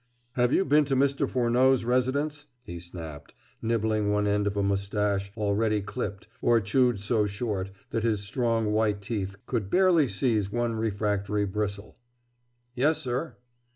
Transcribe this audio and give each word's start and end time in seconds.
"Have 0.31 0.51
you 0.51 0.65
been 0.65 0.83
to 0.85 0.95
Mr. 0.95 1.29
Furneaux's 1.29 1.83
residence?" 1.85 2.47
he 2.63 2.79
snapped, 2.79 3.35
nibbling 3.61 4.09
one 4.09 4.25
end 4.25 4.47
of 4.47 4.57
a 4.57 4.63
mustache 4.63 5.31
already 5.37 5.79
clipped 5.79 6.27
or 6.41 6.59
chewed 6.59 6.99
so 6.99 7.27
short 7.27 7.69
that 7.91 8.01
his 8.01 8.23
strong 8.23 8.71
white 8.71 8.99
teeth 9.03 9.35
could 9.45 9.69
barely 9.69 10.07
seize 10.07 10.51
one 10.51 10.73
refractory 10.73 11.45
bristle. 11.45 11.97
"Yes, 12.73 12.99
sir." 12.99 13.35